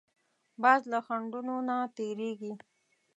[0.61, 2.53] باز له خنډونو نه تېرېږي